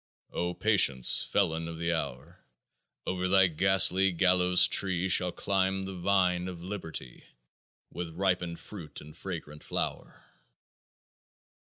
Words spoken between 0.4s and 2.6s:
patience, felon of the hour!